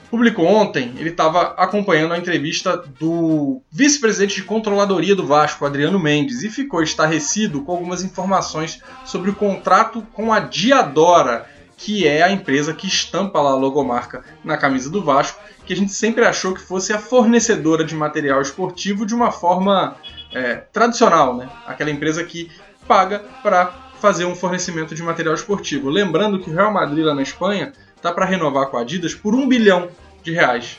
publicou 0.09 0.47
ontem, 0.47 0.95
ele 0.97 1.11
estava 1.11 1.55
acompanhando 1.57 2.15
a 2.15 2.19
entrevista 2.19 2.77
do 2.77 3.61
vice-presidente 3.69 4.37
de 4.37 4.45
controladoria 4.45 5.17
do 5.17 5.27
Vasco, 5.27 5.67
Adriano 5.67 5.99
Mendes, 5.99 6.45
e 6.45 6.49
ficou 6.49 6.85
estarrecido 6.85 7.63
com 7.63 7.73
algumas 7.73 8.05
informações 8.05 8.81
sobre 9.05 9.31
o 9.31 9.35
contrato 9.35 10.03
com 10.13 10.33
a 10.33 10.39
Diadora, 10.39 11.51
que 11.77 12.07
é 12.07 12.23
a 12.23 12.31
empresa 12.31 12.73
que 12.73 12.87
estampa 12.87 13.41
lá 13.41 13.51
a 13.51 13.57
logomarca 13.57 14.23
na 14.45 14.57
camisa 14.57 14.89
do 14.89 15.03
Vasco, 15.03 15.41
que 15.67 15.73
a 15.73 15.77
gente 15.77 15.93
sempre 15.93 16.25
achou 16.25 16.55
que 16.55 16.61
fosse 16.61 16.93
a 16.93 16.99
fornecedora 16.99 17.85
de 17.85 17.97
material 17.97 18.41
esportivo 18.41 19.05
de 19.05 19.15
uma 19.15 19.33
forma 19.33 19.97
é, 20.33 20.55
tradicional, 20.73 21.37
né? 21.37 21.49
Aquela 21.67 21.91
empresa 21.91 22.23
que 22.23 22.51
paga 22.87 23.25
para 23.43 23.84
fazer 24.05 24.27
um 24.27 24.35
fornecimento 24.35 24.95
de 24.95 25.03
material 25.03 25.35
esportivo. 25.35 25.89
Lembrando 25.89 26.39
que 26.39 26.51
o 26.51 26.53
Real 26.53 26.71
Madrid 26.71 27.03
lá 27.03 27.15
na 27.15 27.23
Espanha 27.23 27.73
tá 28.03 28.13
para 28.13 28.27
renovar 28.27 28.67
com 28.67 28.77
a 28.77 28.83
Adidas 28.83 29.15
por 29.15 29.35
um 29.35 29.49
bilhão 29.49 29.89
de 30.23 30.31
reais. 30.31 30.79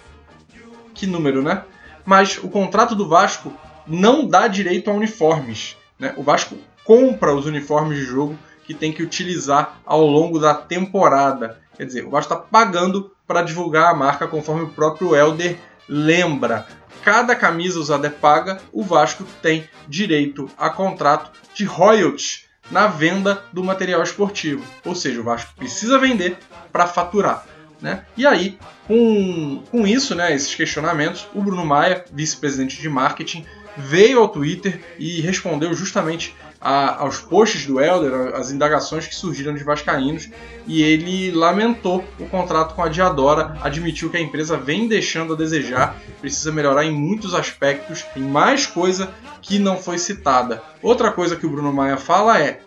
Que 0.93 1.07
número, 1.07 1.41
né? 1.41 1.63
Mas 2.05 2.37
o 2.37 2.47
contrato 2.47 2.93
do 2.93 3.09
Vasco 3.09 3.51
não 3.87 4.27
dá 4.27 4.47
direito 4.47 4.91
a 4.91 4.93
uniformes. 4.93 5.75
Né? 5.97 6.13
O 6.17 6.21
Vasco 6.21 6.55
compra 6.83 7.33
os 7.33 7.47
uniformes 7.47 7.97
de 7.97 8.05
jogo 8.05 8.37
que 8.63 8.75
tem 8.75 8.93
que 8.93 9.01
utilizar 9.01 9.79
ao 9.83 10.05
longo 10.05 10.37
da 10.37 10.53
temporada. 10.53 11.59
Quer 11.75 11.85
dizer, 11.87 12.05
o 12.05 12.11
Vasco 12.11 12.31
está 12.31 12.45
pagando 12.45 13.11
para 13.25 13.41
divulgar 13.41 13.89
a 13.89 13.95
marca, 13.95 14.27
conforme 14.27 14.65
o 14.65 14.69
próprio 14.69 15.15
Elder 15.15 15.57
lembra. 15.89 16.67
Cada 17.03 17.35
camisa 17.35 17.79
usada 17.79 18.05
é 18.05 18.11
paga, 18.11 18.61
o 18.71 18.83
Vasco 18.83 19.23
tem 19.41 19.67
direito 19.87 20.47
a 20.55 20.69
contrato 20.69 21.31
de 21.55 21.65
royalties 21.65 22.44
na 22.71 22.87
venda 22.87 23.43
do 23.53 23.63
material 23.63 24.01
esportivo. 24.01 24.63
Ou 24.83 24.95
seja, 24.95 25.21
o 25.21 25.23
Vasco 25.23 25.53
precisa 25.55 25.99
vender 25.99 26.37
para 26.71 26.87
faturar. 26.87 27.45
Né? 27.81 28.05
E 28.17 28.25
aí, 28.25 28.57
com, 28.87 29.61
com 29.69 29.85
isso, 29.85 30.15
né, 30.15 30.33
esses 30.33 30.55
questionamentos, 30.55 31.27
o 31.33 31.41
Bruno 31.41 31.65
Maia, 31.65 32.05
vice-presidente 32.11 32.81
de 32.81 32.89
marketing, 32.89 33.45
veio 33.77 34.19
ao 34.19 34.29
Twitter 34.29 34.81
e 34.97 35.21
respondeu 35.21 35.73
justamente 35.73 36.35
a, 36.65 37.03
aos 37.03 37.19
posts 37.19 37.67
do 37.67 37.79
Helder, 37.79 38.33
as 38.33 38.49
indagações 38.49 39.05
que 39.05 39.13
surgiram 39.13 39.53
de 39.53 39.63
vascaínos, 39.63 40.31
e 40.65 40.81
ele 40.81 41.29
lamentou 41.29 42.03
o 42.19 42.27
contrato 42.27 42.73
com 42.73 42.81
a 42.81 42.89
Diadora, 42.89 43.55
admitiu 43.61 44.09
que 44.09 44.17
a 44.17 44.19
empresa 44.19 44.57
vem 44.57 44.87
deixando 44.87 45.33
a 45.33 45.37
desejar, 45.37 45.95
precisa 46.19 46.51
melhorar 46.51 46.83
em 46.83 46.91
muitos 46.91 47.35
aspectos, 47.35 48.01
tem 48.15 48.23
mais 48.23 48.65
coisa 48.65 49.13
que 49.43 49.59
não 49.59 49.77
foi 49.77 49.99
citada. 49.99 50.63
Outra 50.81 51.11
coisa 51.11 51.35
que 51.35 51.45
o 51.45 51.49
Bruno 51.51 51.71
Maia 51.71 51.97
fala 51.97 52.41
é 52.41 52.61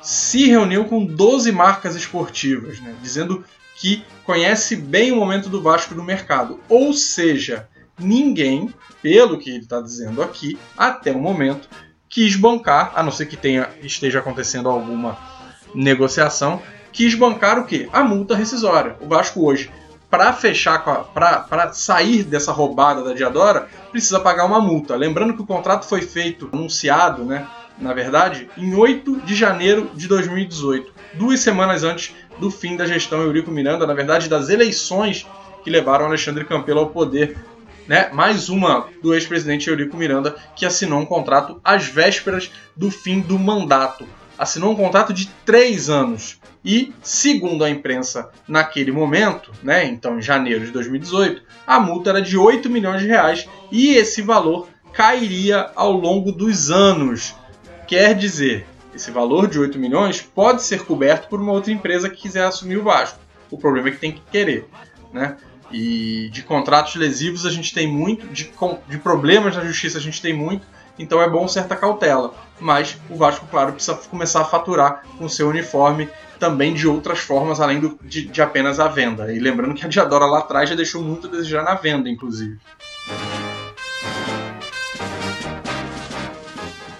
se 0.00 0.46
reuniu 0.46 0.86
com 0.86 1.04
12 1.04 1.52
marcas 1.52 1.94
esportivas, 1.94 2.80
né, 2.80 2.94
dizendo 3.02 3.44
que 3.74 4.02
conhece 4.24 4.76
bem 4.76 5.12
o 5.12 5.16
momento 5.16 5.50
do 5.50 5.60
Vasco 5.60 5.94
no 5.94 6.02
mercado. 6.02 6.58
Ou 6.70 6.94
seja, 6.94 7.68
ninguém, 7.98 8.72
pelo 9.02 9.38
que 9.38 9.50
ele 9.50 9.64
está 9.64 9.78
dizendo 9.82 10.22
aqui, 10.22 10.58
até 10.74 11.12
o 11.12 11.18
momento, 11.18 11.68
quis 12.08 12.36
bancar, 12.36 12.92
a 12.94 13.02
não 13.02 13.10
ser 13.10 13.26
que 13.26 13.36
tenha, 13.36 13.68
esteja 13.82 14.20
acontecendo 14.20 14.68
alguma 14.68 15.18
negociação, 15.74 16.62
quis 16.92 17.14
bancar 17.14 17.58
o 17.58 17.66
quê? 17.66 17.88
A 17.92 18.02
multa 18.02 18.34
rescisória. 18.34 18.96
O 19.00 19.08
Vasco 19.08 19.44
hoje, 19.44 19.70
para 20.08 20.32
fechar, 20.32 20.82
para 20.82 21.72
sair 21.72 22.22
dessa 22.22 22.52
roubada 22.52 23.02
da 23.02 23.12
Diadora, 23.12 23.68
precisa 23.90 24.20
pagar 24.20 24.46
uma 24.46 24.60
multa. 24.60 24.96
Lembrando 24.96 25.34
que 25.34 25.42
o 25.42 25.46
contrato 25.46 25.86
foi 25.86 26.02
feito, 26.02 26.48
anunciado, 26.52 27.24
né? 27.24 27.46
Na 27.78 27.92
verdade, 27.92 28.48
em 28.56 28.74
8 28.74 29.20
de 29.20 29.34
janeiro 29.34 29.90
de 29.94 30.08
2018, 30.08 30.90
duas 31.14 31.40
semanas 31.40 31.84
antes 31.84 32.14
do 32.38 32.50
fim 32.50 32.76
da 32.76 32.86
gestão 32.86 33.20
Eurico 33.20 33.50
Miranda, 33.50 33.86
na 33.86 33.92
verdade, 33.92 34.28
das 34.28 34.48
eleições 34.48 35.26
que 35.62 35.68
levaram 35.68 36.06
Alexandre 36.06 36.44
Campelo 36.44 36.80
ao 36.80 36.90
poder. 36.90 37.36
Né? 37.86 38.10
Mais 38.12 38.48
uma 38.48 38.88
do 39.02 39.14
ex-presidente 39.14 39.68
Eurico 39.68 39.96
Miranda, 39.96 40.36
que 40.54 40.66
assinou 40.66 41.00
um 41.00 41.06
contrato 41.06 41.60
às 41.62 41.86
vésperas 41.86 42.50
do 42.76 42.90
fim 42.90 43.20
do 43.20 43.38
mandato. 43.38 44.06
Assinou 44.38 44.72
um 44.72 44.76
contrato 44.76 45.12
de 45.12 45.26
três 45.44 45.88
anos. 45.88 46.38
E, 46.64 46.92
segundo 47.00 47.62
a 47.62 47.70
imprensa, 47.70 48.28
naquele 48.46 48.90
momento, 48.90 49.52
né, 49.62 49.84
então 49.84 50.18
em 50.18 50.22
janeiro 50.22 50.66
de 50.66 50.72
2018, 50.72 51.42
a 51.64 51.78
multa 51.78 52.10
era 52.10 52.20
de 52.20 52.36
8 52.36 52.68
milhões 52.68 53.00
de 53.00 53.06
reais 53.06 53.48
e 53.70 53.94
esse 53.94 54.20
valor 54.20 54.68
cairia 54.92 55.70
ao 55.76 55.92
longo 55.92 56.32
dos 56.32 56.70
anos. 56.70 57.34
Quer 57.86 58.14
dizer, 58.16 58.66
esse 58.92 59.10
valor 59.12 59.46
de 59.46 59.60
8 59.60 59.78
milhões 59.78 60.20
pode 60.20 60.62
ser 60.62 60.84
coberto 60.84 61.28
por 61.28 61.40
uma 61.40 61.52
outra 61.52 61.70
empresa 61.70 62.10
que 62.10 62.16
quiser 62.16 62.44
assumir 62.44 62.78
o 62.78 62.82
Vasco. 62.82 63.20
O 63.50 63.56
problema 63.56 63.88
é 63.88 63.92
que 63.92 63.98
tem 63.98 64.12
que 64.12 64.22
querer, 64.32 64.66
né? 65.12 65.36
E 65.70 66.28
de 66.32 66.42
contratos 66.42 66.94
lesivos 66.96 67.44
a 67.44 67.50
gente 67.50 67.74
tem 67.74 67.86
muito, 67.86 68.26
de, 68.28 68.50
de 68.88 68.98
problemas 68.98 69.56
na 69.56 69.64
justiça 69.64 69.98
a 69.98 70.00
gente 70.00 70.22
tem 70.22 70.32
muito, 70.32 70.66
então 70.98 71.20
é 71.20 71.28
bom 71.28 71.46
certa 71.48 71.76
cautela. 71.76 72.32
Mas 72.60 72.96
o 73.10 73.16
Vasco, 73.16 73.46
claro, 73.50 73.72
precisa 73.72 73.96
começar 73.96 74.40
a 74.42 74.44
faturar 74.44 75.02
com 75.18 75.28
seu 75.28 75.48
uniforme 75.48 76.08
também 76.38 76.74
de 76.74 76.86
outras 76.86 77.18
formas, 77.18 77.60
além 77.60 77.80
do, 77.80 77.98
de, 78.02 78.26
de 78.26 78.42
apenas 78.42 78.78
a 78.78 78.88
venda. 78.88 79.32
E 79.32 79.38
lembrando 79.38 79.74
que 79.74 79.84
a 79.84 79.88
Diadora 79.88 80.26
lá 80.26 80.38
atrás 80.38 80.68
já 80.68 80.74
deixou 80.74 81.02
muito 81.02 81.26
a 81.26 81.30
desejar 81.30 81.62
na 81.62 81.74
venda, 81.74 82.08
inclusive. 82.08 82.58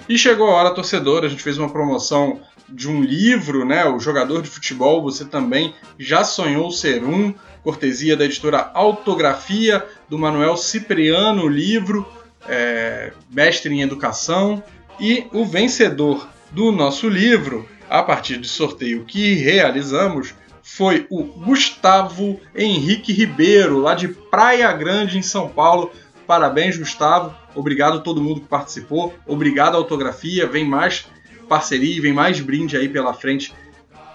E 0.09 0.17
chegou 0.17 0.49
a 0.49 0.55
hora, 0.55 0.75
torcedor, 0.75 1.25
a 1.25 1.29
gente 1.29 1.43
fez 1.43 1.59
uma 1.59 1.69
promoção 1.69 2.41
de 2.69 2.89
um 2.89 3.03
livro, 3.03 3.65
né? 3.65 3.85
O 3.87 3.99
Jogador 3.99 4.43
de 4.43 4.49
Futebol, 4.49 5.03
você 5.03 5.25
também 5.25 5.75
já 5.99 6.25
sonhou 6.25 6.71
ser 6.71 7.03
um, 7.03 7.35
cortesia 7.67 8.17
da 8.17 8.25
editora 8.25 8.71
Autografia, 8.75 9.85
do 10.09 10.17
Manuel 10.17 10.57
Cipriano, 10.57 11.43
o 11.43 11.49
livro, 11.49 12.07
é, 12.49 13.13
mestre 13.29 13.75
em 13.75 13.83
educação. 13.83 14.63
E 15.01 15.27
o 15.33 15.45
vencedor 15.45 16.29
do 16.53 16.71
nosso 16.71 17.09
livro, 17.09 17.69
a 17.91 18.05
partir 18.05 18.37
do 18.37 18.47
sorteio 18.47 19.05
que 19.05 19.35
realizamos, 19.35 20.33
foi 20.63 21.09
o 21.11 21.25
Gustavo 21.25 22.39
Henrique 22.55 23.13
Ribeiro, 23.13 23.81
lá 23.81 23.97
de 23.97 24.07
Praia 24.07 24.71
Grande, 24.71 25.19
em 25.19 25.23
São 25.23 25.49
Paulo. 25.49 25.91
Parabéns, 26.25 26.77
Gustavo. 26.77 27.35
Obrigado 27.53 27.99
a 27.99 28.01
todo 28.01 28.23
mundo 28.23 28.43
que 28.43 28.47
participou. 28.47 29.13
Obrigado 29.27 29.75
à 29.75 29.79
autografia. 29.79 30.47
Vem 30.47 30.65
mais 30.65 31.09
parceria, 31.49 32.01
vem 32.01 32.13
mais 32.13 32.39
brinde 32.39 32.77
aí 32.77 32.89
pela 32.89 33.13
frente 33.13 33.53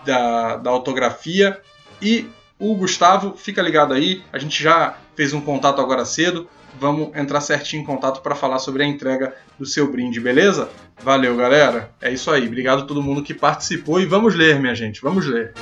da, 0.06 0.56
da 0.56 0.70
autografia. 0.70 1.60
E 2.02 2.30
o 2.62 2.76
Gustavo, 2.76 3.36
fica 3.36 3.60
ligado 3.60 3.92
aí. 3.92 4.24
A 4.32 4.38
gente 4.38 4.62
já 4.62 4.96
fez 5.16 5.34
um 5.34 5.42
contato 5.42 5.82
agora 5.82 6.06
cedo. 6.06 6.48
Vamos 6.80 7.10
entrar 7.16 7.42
certinho 7.42 7.82
em 7.82 7.86
contato 7.86 8.22
para 8.22 8.36
falar 8.36 8.60
sobre 8.60 8.84
a 8.84 8.86
entrega 8.86 9.36
do 9.58 9.66
seu 9.66 9.92
brinde, 9.92 10.20
beleza? 10.20 10.70
Valeu, 11.04 11.36
galera. 11.36 11.92
É 12.00 12.12
isso 12.12 12.30
aí. 12.30 12.46
Obrigado 12.46 12.84
a 12.84 12.86
todo 12.86 13.02
mundo 13.02 13.24
que 13.24 13.34
participou 13.34 14.00
e 14.00 14.06
vamos 14.06 14.36
ler, 14.36 14.60
minha 14.60 14.76
gente. 14.76 15.02
Vamos 15.02 15.26
ler. 15.26 15.54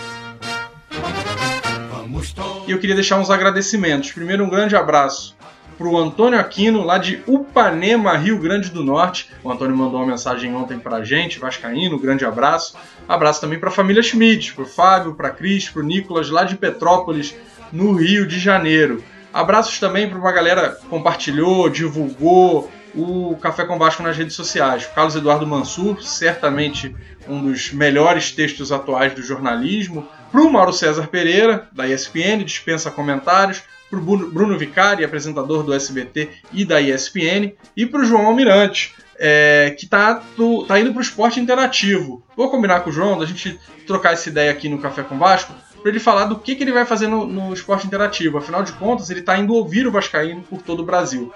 E 2.67 2.71
eu 2.71 2.79
queria 2.79 2.95
deixar 2.95 3.17
uns 3.17 3.29
agradecimentos. 3.29 4.11
Primeiro, 4.11 4.43
um 4.43 4.49
grande 4.49 4.75
abraço 4.75 5.38
para 5.79 5.87
o 5.87 5.97
Antônio 5.97 6.37
Aquino, 6.37 6.83
lá 6.83 6.97
de 6.97 7.23
Upanema, 7.25 8.17
Rio 8.17 8.37
Grande 8.37 8.69
do 8.69 8.83
Norte. 8.83 9.31
O 9.41 9.49
Antônio 9.49 9.77
mandou 9.77 10.01
uma 10.01 10.07
mensagem 10.07 10.53
ontem 10.53 10.77
para 10.77 10.97
a 10.97 11.05
gente, 11.05 11.39
Vascaíno, 11.39 11.97
grande 11.97 12.25
abraço. 12.25 12.75
Abraço 13.07 13.39
também 13.39 13.57
para 13.57 13.69
a 13.69 13.71
família 13.71 14.03
Schmidt, 14.03 14.53
para 14.53 14.65
o 14.65 14.67
Fábio, 14.67 15.15
para 15.15 15.29
Cris, 15.29 15.69
para 15.69 15.81
o 15.81 15.85
Nicolas, 15.85 16.29
lá 16.29 16.43
de 16.43 16.57
Petrópolis, 16.57 17.33
no 17.71 17.93
Rio 17.93 18.27
de 18.27 18.37
Janeiro. 18.37 19.01
Abraços 19.31 19.79
também 19.79 20.09
para 20.09 20.19
uma 20.19 20.33
galera 20.33 20.71
que 20.71 20.85
compartilhou, 20.87 21.69
divulgou, 21.69 22.69
o 22.93 23.37
Café 23.41 23.63
com 23.63 23.77
Vasco 23.77 24.03
nas 24.03 24.17
redes 24.17 24.35
sociais. 24.35 24.85
Carlos 24.93 25.15
Eduardo 25.15 25.47
Mansur, 25.47 26.03
certamente 26.03 26.93
um 27.25 27.41
dos 27.41 27.71
melhores 27.71 28.33
textos 28.33 28.69
atuais 28.69 29.13
do 29.13 29.21
jornalismo. 29.21 30.05
Para 30.29 30.41
o 30.41 30.51
Mauro 30.51 30.73
César 30.73 31.07
Pereira, 31.07 31.69
da 31.71 31.87
ESPN, 31.87 32.43
dispensa 32.43 32.91
comentários. 32.91 33.63
Para 33.89 33.99
o 33.99 34.01
Bruno 34.01 34.57
Vicari, 34.57 35.03
apresentador 35.03 35.63
do 35.63 35.73
SBT 35.73 36.29
e 36.53 36.63
da 36.63 36.79
ESPN. 36.79 37.53
E 37.75 37.85
para 37.85 38.01
o 38.01 38.05
João 38.05 38.27
Almirante, 38.27 38.93
é, 39.17 39.75
que 39.77 39.85
está 39.85 40.21
tá 40.67 40.79
indo 40.79 40.91
para 40.91 40.99
o 40.99 41.03
esporte 41.03 41.39
interativo. 41.39 42.23
Vou 42.37 42.49
combinar 42.49 42.81
com 42.81 42.89
o 42.89 42.93
João, 42.93 43.19
da 43.19 43.25
gente 43.25 43.59
trocar 43.85 44.13
essa 44.13 44.29
ideia 44.29 44.51
aqui 44.51 44.69
no 44.69 44.79
Café 44.79 45.03
com 45.03 45.17
Vasco, 45.17 45.53
para 45.81 45.91
ele 45.91 45.99
falar 45.99 46.25
do 46.25 46.37
que, 46.37 46.55
que 46.55 46.63
ele 46.63 46.71
vai 46.71 46.85
fazer 46.85 47.07
no, 47.07 47.25
no 47.25 47.53
esporte 47.53 47.85
interativo. 47.85 48.37
Afinal 48.37 48.63
de 48.63 48.71
contas, 48.73 49.09
ele 49.09 49.19
está 49.19 49.37
indo 49.37 49.53
ouvir 49.53 49.87
o 49.87 49.91
Vascaíno 49.91 50.41
por 50.43 50.61
todo 50.61 50.81
o 50.81 50.85
Brasil. 50.85 51.33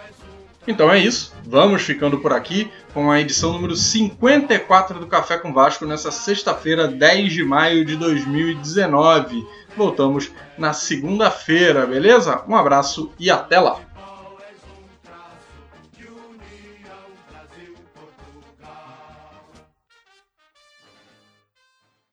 Então 0.66 0.90
é 0.90 0.98
isso, 0.98 1.34
vamos 1.46 1.82
ficando 1.82 2.20
por 2.20 2.32
aqui 2.32 2.72
com 2.94 3.12
a 3.12 3.20
edição 3.20 3.52
número 3.52 3.76
54 3.76 4.98
do 4.98 5.08
Café 5.08 5.38
com 5.38 5.52
Vasco 5.52 5.86
nessa 5.86 6.10
sexta-feira, 6.10 6.88
10 6.88 7.34
de 7.34 7.44
maio 7.44 7.84
de 7.84 7.98
2019. 7.98 9.46
Voltamos 9.76 10.32
na 10.58 10.72
segunda-feira, 10.72 11.86
beleza? 11.86 12.44
Um 12.48 12.56
abraço 12.56 13.12
e 13.20 13.30
até 13.30 13.60
lá! 13.60 13.93